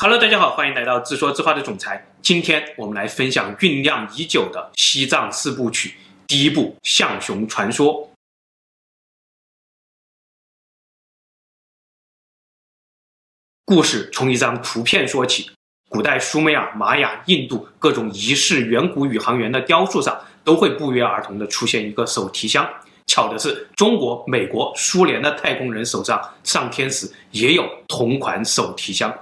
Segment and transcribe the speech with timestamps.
[0.00, 2.06] Hello，大家好，欢迎来到自说自话的总裁。
[2.22, 5.96] 今天我们来分享酝酿已久的西藏四部曲，
[6.28, 7.92] 第一部《象雄传说》。
[13.64, 15.50] 故事从一张图片说起。
[15.88, 22.64] 古代苏美尔、玛雅、印度各种仪式远古宇航员的雕塑上，都会不约而同地出现一个手提箱。
[23.08, 29.12] 巧的是，中国、美国、苏联的太空人手上上天时也有同款手提箱。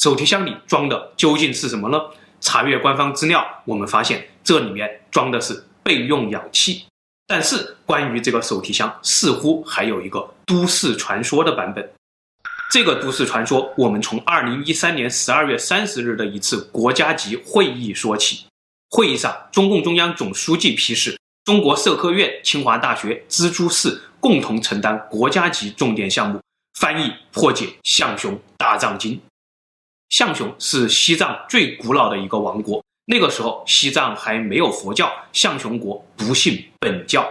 [0.00, 2.00] 手提箱里装的究竟是什么呢？
[2.40, 6.86] 查阅官方资料，我们发现这里面装的是备用氧气。
[7.26, 11.86] 但是关于这个手提箱，似乎还有一个都市传说的版本。
[12.72, 18.46] 这个都市传说，我们从二零一三年十二月三十日的一次国家级会议说起。
[18.88, 26.40] 会议上，中共中央总书记批示，中国社科院、清华大学、蜘蛛寺共同承担国家级重点项目，
[26.78, 29.20] 翻译破解象雄大藏经。
[30.10, 37.24] 象雄是西藏最古老的一个王国，那个时候西藏还没有佛教，象雄国不信本教。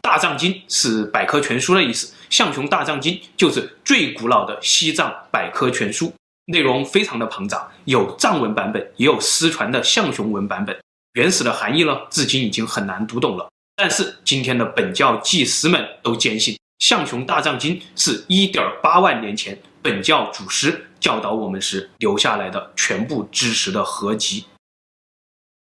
[0.00, 6.12] 大藏经是百科全书的意思，象雄大藏经就是最古老的西藏百科全书，
[6.46, 10.78] 内容非常的庞杂，有藏文版本，也有失传的象雄文版本。
[11.14, 13.48] 原始的含义呢，至今已经很难读懂了。
[13.74, 20.86] 但是今天的本教祭司们都坚信，象雄大藏经是一点八万年前本教祖师。
[21.00, 24.44] 教导我们时留下来的全部知识的合集。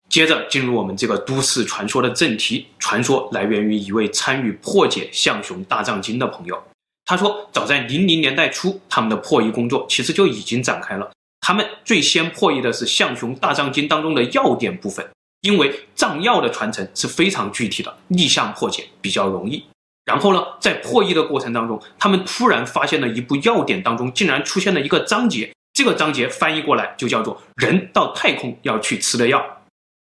[0.09, 6.61] 接着进入我们这个都市传说的正题，传说来源于一位参与破解象雄大藏经的朋友。
[7.05, 11.11] 他说，早在零零年代初，他们的破译工作其实就已经展开了。
[11.41, 15.07] 他们最先破译的是象雄大藏经当中的要点部分，
[15.43, 19.65] 因为藏药的传承是非常具体的，逆向破解比较容易。
[20.09, 29.45] 然后呢，在破译的过程当中，他们突然发现了一部要点当中竟然出现了一个章节，这个章节翻译过来就叫做“人到太空要去吃的药”。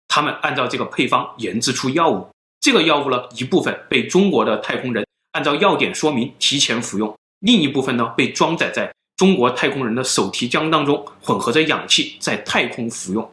[0.08, 2.26] 他们按照这个配方研制出药物，
[2.62, 13.30] 这个药物呢，一部分被中国的太空人按照要点说明提前服用，另一部分呢被装载在中国太空人的手提箱当中，混合着氧气在太空服用。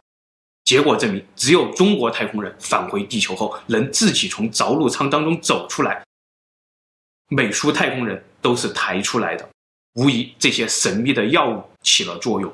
[0.65, 6.03] 结果证明，只有中国太空人返回地球后能自己从着陆舱当中走出来。
[7.29, 9.47] 美苏太空人都是抬出来的，
[9.93, 12.51] 无疑这些神秘的药物起了作用。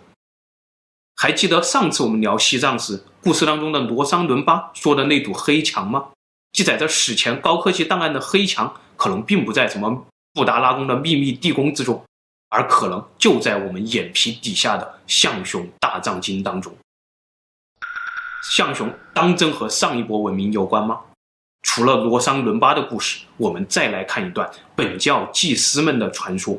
[1.15, 6.09] 还记得上次我们聊西藏时，故事当中的罗桑伦巴说的那堵黑墙吗？
[6.51, 12.03] 记载着史前高科技档案的黑墙，可能并不在什么布达拉宫的秘密地宫之中，
[12.49, 16.75] 而可能就在我们眼皮底下的象雄大藏经当中。
[18.43, 20.99] 象雄当真和上一波文明有关吗？
[21.75, 26.57] 除了罗桑伦巴的故事，我们再来看一段本教祭司们的传说。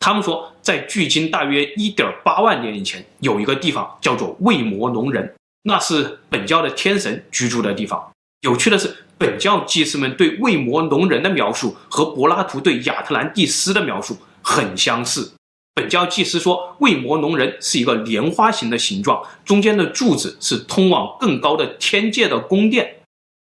[0.00, 5.32] 他们说，在距今大约一点八万年以前，有一个地方叫做卫摩龙人，
[5.62, 8.04] 那是本教的天神居住的地方。
[8.40, 15.34] 有趣的是，本教祭司们对卫摩龙人的描述和柏拉图对亚特兰蒂斯的描述很相似。
[15.76, 22.96] 本教祭司说，卫摩龙人是一个莲花形的形状，中间的柱子是通往更高的天界的宫殿。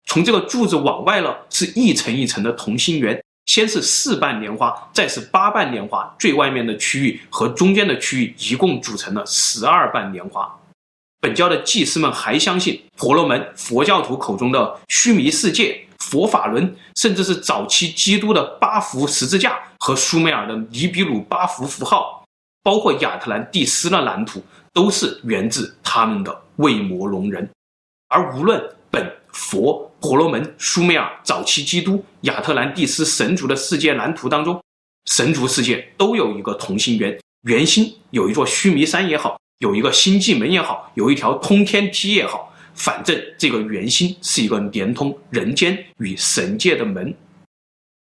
[0.06, 10.52] 从这个柱子往外呢，是一层一层的同心圆，先是四瓣莲花，再是八瓣莲花，最外面的区域和中间的区域一共组成了十二瓣莲花。
[11.20, 22.24] 本教的祭司们还相信婆罗门佛教徒口中的须弥世界、佛法轮，甚至是早期基督的八幅十字架和苏美尔的尼比鲁八幅符号，
[22.62, 24.40] 包括亚特兰蒂斯的蓝图，
[24.72, 27.48] 都是源自他们的卫魔龙人。
[28.08, 34.62] 而无论本佛、婆罗门、苏美尔、早期基督、亚特兰蒂斯神族的世界蓝图当中，
[35.06, 47.12] 神族世界都有一个同心圆，圆心有一座须弥山也好，有一个星际门也好，有一条通天梯也好，反正这个圆心是一个连通人间与神界的门。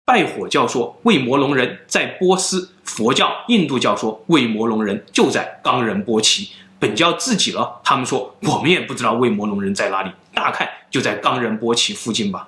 [0.05, 6.51] 拜火教说为摩龙人在波斯，佛教、印度教说为摩龙人就在冈仁波齐。
[6.85, 12.47] 本教自己了，他们说我们也不知道未魔龙人在哪里，大概就在冈仁波齐附近吧。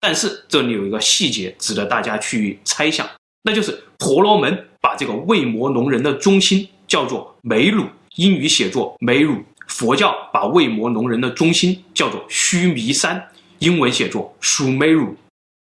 [0.00, 3.08] 但是这里有一个细节值得大家去猜想，
[3.44, 9.36] 那就是婆罗门把这个未魔龙人的中心叫做梅鲁，英语写作梅鲁；
[9.68, 13.24] 佛教把未魔龙人的中心叫做须弥山，
[13.60, 15.14] 英文写作苏梅鲁；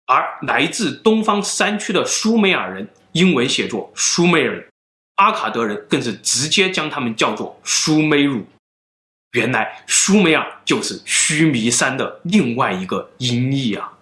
[0.05, 4.65] 而来自东方山区的苏美尔人，英文写作苏美尔。
[5.15, 8.45] 阿卡德人更是直接将他们叫做苏美鲁，
[9.31, 13.93] 原来苏美尔就是须弥山的另外一个音译啊。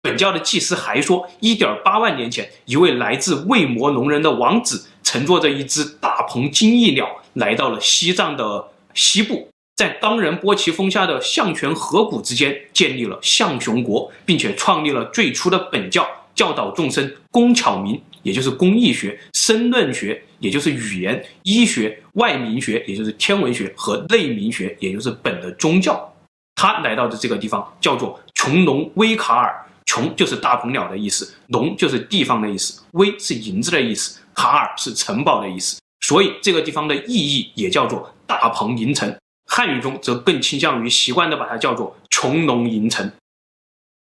[0.00, 26.14] 本教的祭司还说，一点八万年前，一位来自卫摩农人的王子乘坐着一只大鹏金翼鸟，来到了西藏的西部，在当仁波齐峰下的象泉河谷之间建立了象雄国，并且创立了最初的本教，教导众生工巧明，也就是工艺学、申论学，也就是语言、医学、外民学，也就是天文学和内民学，也就是本的宗教。
[26.56, 29.64] 他来到的这个地方叫做琼农威卡尔。
[29.86, 39.16] 琼就是大鹏鸟的意思，农就是地方的意思，威是银子的意思，卡尔是城堡的意思，所以这个地方的意义也叫做大鹏银城。
[39.46, 43.10] 汉语中则更倾向于习惯的把它叫做琼农银城。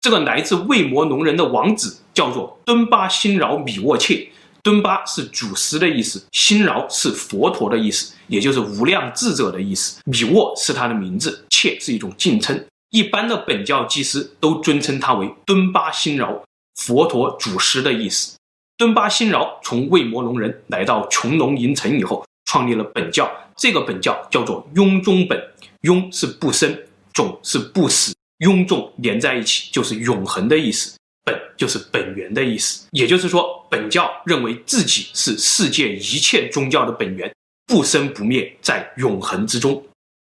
[0.00, 4.28] 这个来自卫摩农人的王子叫做敦巴辛饶米沃切，
[4.62, 12.64] 敦巴是祖师的意思，辛饶是佛陀的意思，也就是无量智者的意思，米沃是他的名字，切是一种敬称。
[12.90, 16.42] 一般的本教祭司都尊称他为敦巴辛饶，
[16.76, 18.36] 佛陀祖师的意思。
[18.76, 23.28] 敦巴辛饶从卫摩农人来到琼农银城以后，创立了本教。
[23.56, 25.42] 这个本教叫做雍宗本，
[25.80, 26.78] 雍是不生，
[27.12, 32.87] 种是不死，雍仲连在一起就是永恒的意思，本就是本源的意思。
[32.93, 37.32] 也就是说，本教认为自己是世界一切宗教的本源，
[37.67, 39.85] 不生不灭，在永恒之中。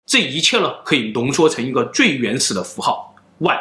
[0.05, 3.57] 这一切呢，可以浓缩成一个最原始的符号万。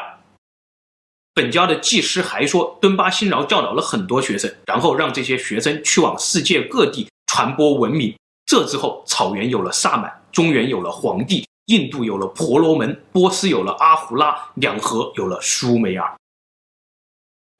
[1.34, 8.14] 本教的祭师还说，敦巴辛饶教导了很多学生，然后让这些学生去往世界各地传播文明。
[8.44, 16.14] 这之后，草原有了萨满，中原有了黄帝，印度有了婆罗门，波斯有了阿胡拉，两河有了苏美尔。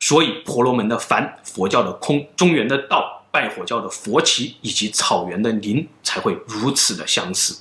[0.01, 7.59] 所以，婆罗门的梵，佛教的空，中原的道，拜火教的佛齐，以及草原的灵，才会如此的相似。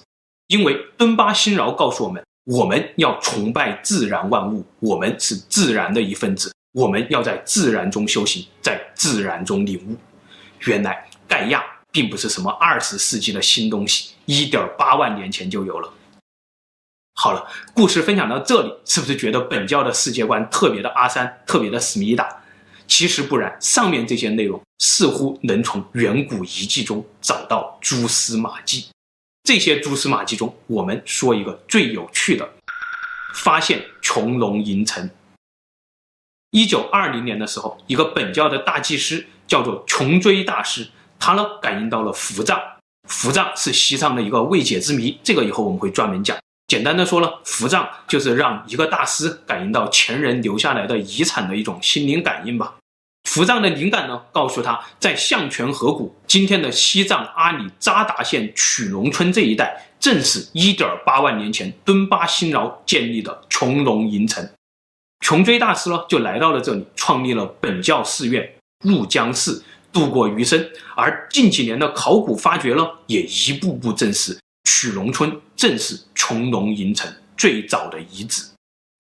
[0.48, 9.96] 因为敦巴辛饶告诉我们，我们要崇拜自然万物，我们是自然的一份子，我们要在自然中修行，在自然中领悟。
[10.66, 11.64] 原来盖亚
[11.94, 15.90] 并不是什么二十世纪的新东西，一点八万年前就有了。
[17.14, 22.28] 好了，故事分享到这里，是不是觉得本教的世界观特别的阿三，特别的思密达？
[22.88, 28.88] 其实不然，上面这些内容似乎能从远古遗迹中找到蛛丝马迹。
[29.44, 32.50] 这些蛛丝马迹中，我们说一个最有趣的，
[33.36, 35.10] 发现穹窿银城。
[36.50, 42.60] 一九二零年的时候，一个本教的大祭司叫做琼追大师，他呢感应到了伏藏。
[43.08, 46.38] 伏藏是西藏的一个未解之谜，这个以后我们会专门讲。
[46.72, 52.76] 简单的说呢，伏藏就是让一个大师感应到前人留下来的遗产的一种心灵感应吧。
[53.26, 64.50] 伏藏的灵感呢，告诉他在象泉河谷，今天的西藏阿里扎达县曲龙村这一带，正是一点八万年前敦巴辛饶建立的琼农银城。
[65.20, 68.50] 琼追大师呢，就来到了这里，创立了本教寺院
[68.86, 70.66] 入江寺，度过余生。
[70.96, 78.44] 而近几年的考古发掘呢，也一步步证实曲龙村正是琼龙银城最早的遗址。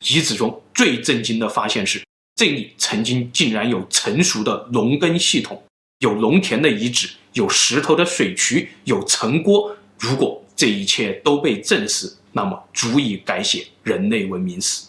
[0.07, 2.01] 遗址中最震惊的发现是。
[2.33, 5.61] 这里曾经竟然有成熟的农耕系统，
[5.99, 9.77] 有农田的遗址，有石头的水渠，有城郭。
[9.99, 14.85] 如果这一切都被证实，那么足以改写人类文明史。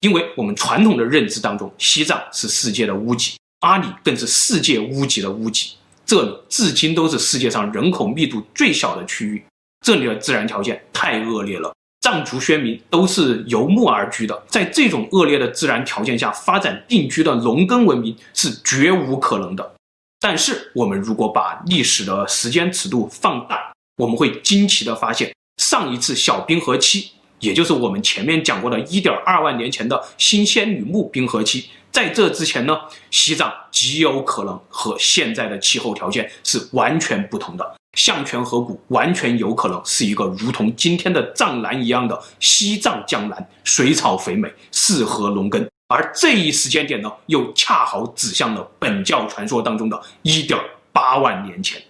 [0.00, 5.74] 因为我们传统的认知当中，西藏是世界的屋脊，阿里更是世界屋脊的屋脊。
[6.04, 9.44] 这里至今都是世界上人口密度最小的区域，
[9.86, 11.72] 这里的自然条件太恶劣了。
[12.00, 19.74] 藏族宣民都是游牧而居的，在这种恶劣的自然条件下发展定居的农耕文明是绝无可能的。
[20.18, 32.78] 但是，我们如果把历史的时间尺度放大，我们会惊奇地发现，上一次小冰河期，也就是我们前面讲过的1.2万年前的新仙女木冰河期，在这之前呢，
[33.10, 37.74] 西藏极有可能和现在的气候条件是完全不同的。
[37.96, 45.66] 象泉河谷完全有可能是一个如同今天的藏南一样的西藏江南，水草肥美，适合农耕。
[45.88, 51.82] 而这一时间点呢，又恰好指向了本教传说当中的1.8万年前，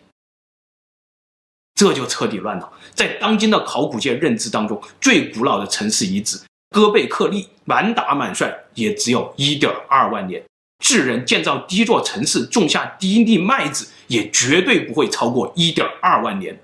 [1.75, 2.73] 这就彻底乱了。
[2.95, 6.39] 在当今的考古界认知当中，最古老的城市遗址
[6.77, 10.45] 哥贝克利满打满算也只有1.2万年。
[10.85, 16.55] 智人建造第一座城市，种下第一粒麦子，也绝对不会超过一点二万年，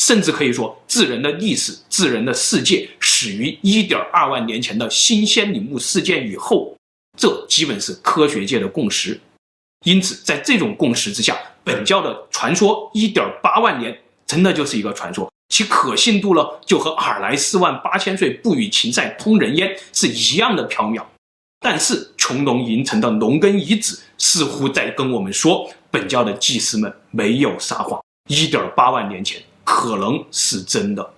[0.00, 6.76] 甚至可以说，智人的历史、智人的世界始于一点二万年前的新仙女木事件以后，
[7.18, 9.20] 这基本是科学界的共识。
[9.84, 21.04] 因此，在这种共识之下，本教的传说一点八万年真的就是一个传说，其可信度呢，就和尔来四万八千岁不与秦塞通人烟是一样的缥缈。
[21.60, 31.12] 但是琼龙银城的农耕遗址似乎在跟我们说，本教的祭司们没有撒谎，一点八万年前可能是真的。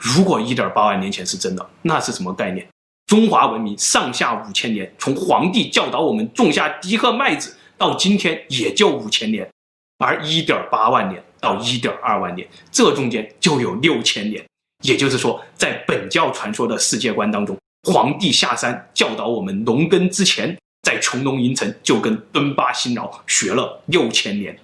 [0.00, 2.66] 如果一点八万年前是真的，那是什么概念？
[3.06, 9.48] 中华文明上下五千年，从黄帝教导我们种下第一颗麦子到今天也就五千年，
[9.98, 14.44] 而一点八万年到一点二万年，这中间就有六千年。
[14.82, 17.56] 也就是说，在本教传说的世界观当中，
[17.88, 24.56] 黄帝下山教导我们农耕之前，在琼龙银城就跟敦巴辛劳学了六千年。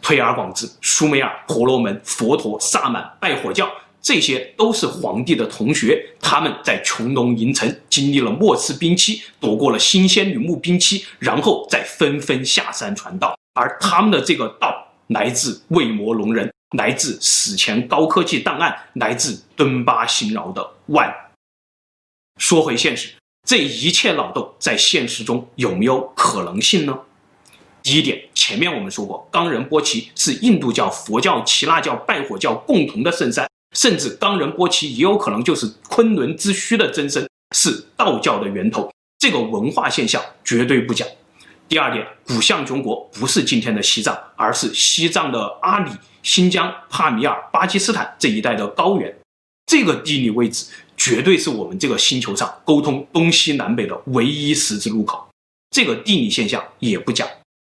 [0.00, 3.70] 推而广之，苏美尔、婆罗门、佛陀、萨满、拜火教。
[4.00, 13.34] 这些都是黄帝的同学，他们在琼龙银城经历了末次冰期，躲过了新仙女木冰期，然后再纷纷下山传道。
[13.54, 14.83] 而他们的这个道
[15.14, 21.14] 来自魏魔龙人，来自史前高科技档案，来自敦巴辛饶的万。
[22.38, 23.14] 说回现实，
[23.46, 26.98] 这一切脑洞在现实中有没有可能性呢？
[27.80, 33.48] 第一点，前面我们说过，冈仁波齐是印度教、佛教、耆那教、拜火教共同的圣山。
[33.76, 38.90] 甚至冈仁波齐也有可能就是昆仑之虚的真身，是道教的源头。
[39.18, 41.04] 这个文化现象绝对不假。
[41.68, 45.90] 第二点，古象雄国不是今天的西藏，而是西藏的阿里、
[46.22, 49.14] 新疆、帕米尔、巴基斯坦这一带的高原。
[49.66, 50.66] 这个地理位置
[50.96, 55.26] 绝对是我们这个星球上沟通东西南北的唯一十字路口。
[55.70, 57.26] 这个地理现象也不假。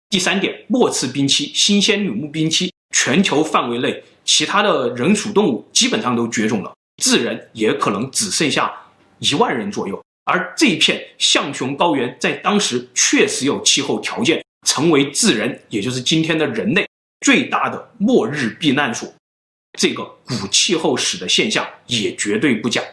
[0.09, 4.03] 第三点，末次冰期、新仙女木冰期，全球范围内。
[4.25, 8.73] 其他的人属动物基本上都绝种了，智人也可能只剩下
[9.19, 10.03] 一万人左右。
[10.27, 16.85] 而这片象雄高原在当时确实有气候条件，成为智人，也就是今天的人类
[17.21, 19.11] 最大的末日避难所。
[19.79, 22.83] 这个古气候史的现象也绝对不假。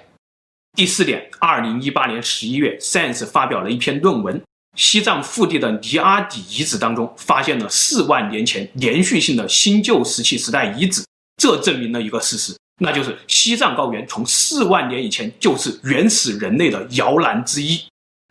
[0.77, 4.41] 第四点，二零一八年十一月，Science 发表了一篇论文，
[4.77, 11.03] 西藏腹地的尼阿底遗址当中发现了四万年前连续性的新旧石器时代遗址。
[11.43, 17.81] 这证明了一个事实，那就是西藏高原从四万年以前就是原始人类的摇篮之一。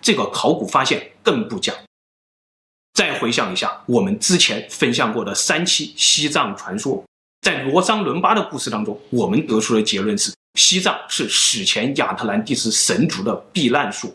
[0.02, 1.74] 这个考古发现更不假。
[2.94, 7.04] 再回想一下我们之前分享过的三期西藏传说，
[7.42, 14.12] 在罗桑伦巴的故事当中，我们得出的结论是西藏是史前亚特兰蒂斯神族的避难所。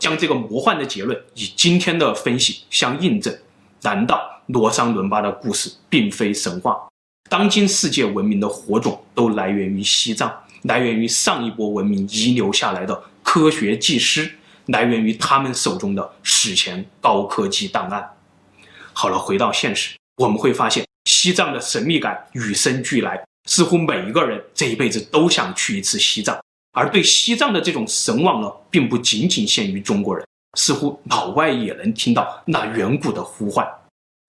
[0.00, 3.36] 将这个魔幻的结论以今天的分析相印证，
[3.82, 6.88] 难道罗桑伦巴的故事并非神话？
[7.30, 14.30] 当今世界文明的火种都来源于西藏，来源于上一波文明遗留下来的科学技师，
[14.66, 18.08] 来源于他们手中的史前高科技档案。
[18.92, 26.38] 好了，回到现实，我们会发现西藏的神秘感与生俱来，似乎每一个人这一辈子都想去一次西藏。
[26.72, 30.24] 而对西藏的这种神往呢，并不仅仅限于中国人，
[30.56, 33.66] 似乎老外也能听到那远古的呼唤。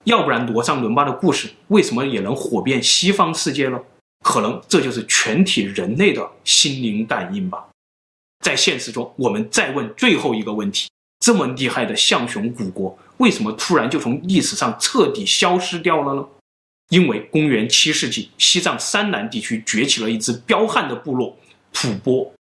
[0.06, 3.80] 要不然罗桑伦巴的故事为什么也能火遍西方世界呢？
[4.24, 7.66] 可能这就是全体人类的心灵感应吧。
[8.40, 10.88] 在现实中，我们再问最后一个问题：
[11.20, 16.26] 这么厉害的象雄古国，为什么突然就从历史上彻底消失掉了呢？
[16.90, 21.36] 因为公元七世纪，西藏山南地区崛起了一支彪悍的部落——
[21.74, 22.32] 吐蕃。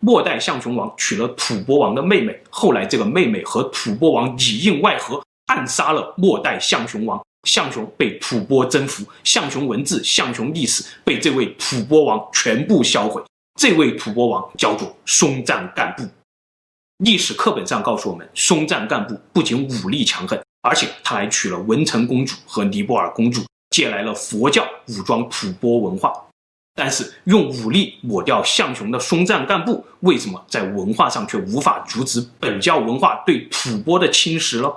[0.00, 5.22] 末代象雄王娶了吐蕃王的妹妹，后来这个妹妹和吐蕃王里应外合。
[5.46, 13.22] 暗杀了末代象雄王，象雄被吐蕃征服，象雄文字、象雄历史被这位吐蕃王全部销毁。
[13.58, 16.04] 这位吐蕃王叫做松赞干布。
[16.98, 26.12] 历史课本上告诉我们，松赞干布不仅武力强横，而且他还娶了文成公主和尼泊尔公主，借来了佛教武装吐蕃文化。
[26.74, 34.70] 但是用武力抹掉象雄的松赞干布，为什么在文化上却无法阻止本教文化对吐蕃的侵蚀呢？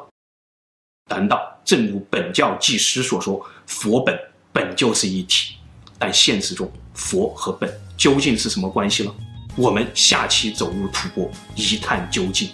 [1.09, 4.17] 难道正如本教祭师所说，佛本
[4.53, 5.55] 本就是一体？
[5.97, 9.13] 但现实中，佛和本究竟是什么关系呢？
[9.55, 12.49] 我们下期走入吐蕃，一探究竟。